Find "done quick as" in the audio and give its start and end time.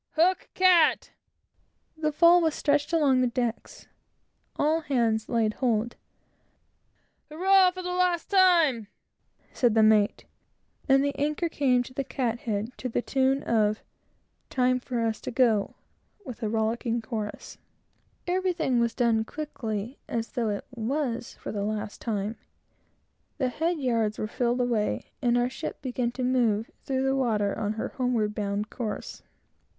18.95-20.29